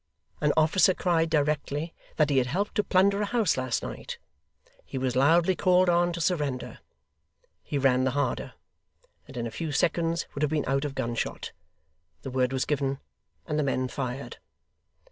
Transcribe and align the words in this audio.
An 0.41 0.51
officer 0.57 0.95
cried 0.95 1.29
directly 1.29 1.93
that 2.15 2.31
he 2.31 2.39
had 2.39 2.47
helped 2.47 2.73
to 2.73 2.83
plunder 2.83 3.21
a 3.21 3.25
house 3.25 3.55
last 3.55 3.83
night. 3.83 4.17
He 4.83 4.97
was 4.97 5.15
loudly 5.15 5.55
called 5.55 5.89
on, 5.89 6.11
to 6.13 6.19
surrender. 6.19 6.79
He 7.61 7.77
ran 7.77 8.03
the 8.03 8.09
harder, 8.17 8.55
and 9.27 9.37
in 9.37 9.45
a 9.45 9.51
few 9.51 9.71
seconds 9.71 10.25
would 10.33 10.41
have 10.41 10.49
been 10.49 10.65
out 10.65 10.85
of 10.85 10.95
gunshot. 10.95 11.51
The 12.23 12.31
word 12.31 12.51
was 12.51 12.65
given, 12.65 12.99
and 13.45 13.59
the 13.59 13.63
men 13.63 13.87
fired. 13.89 14.39